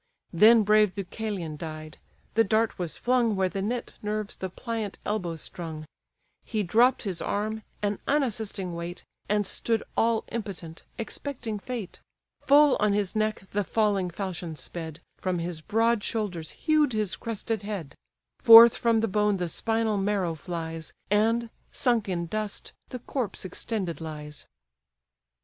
Then 0.33 0.63
brave 0.63 0.95
Deucalion 0.95 1.57
died: 1.57 1.99
the 2.33 2.43
dart 2.43 2.79
was 2.79 2.97
flung 2.97 3.35
Where 3.35 3.49
the 3.49 3.61
knit 3.61 3.93
nerves 4.01 4.35
the 4.35 4.49
pliant 4.49 4.97
elbow 5.05 5.35
strung; 5.35 5.85
He 6.43 6.63
dropp'd 6.63 7.03
his 7.03 7.21
arm, 7.21 7.61
an 7.83 7.99
unassisting 8.07 8.73
weight, 8.73 9.03
And 9.29 9.45
stood 9.45 9.83
all 9.95 10.23
impotent, 10.31 10.81
expecting 10.97 11.59
fate: 11.59 11.99
Full 12.39 12.77
on 12.79 12.93
his 12.93 13.15
neck 13.15 13.47
the 13.51 13.63
falling 13.63 14.09
falchion 14.09 14.55
sped, 14.55 15.01
From 15.19 15.37
his 15.37 15.61
broad 15.61 16.03
shoulders 16.03 16.49
hew'd 16.65 16.93
his 16.93 17.15
crested 17.15 17.61
head: 17.61 17.93
Forth 18.39 18.75
from 18.75 19.01
the 19.01 19.07
bone 19.07 19.37
the 19.37 19.47
spinal 19.49 19.97
marrow 19.99 20.33
flies, 20.33 20.91
And, 21.11 21.51
sunk 21.71 22.09
in 22.09 22.25
dust, 22.25 22.73
the 22.89 22.97
corpse 22.97 23.45
extended 23.45 24.01
lies. 24.01 24.47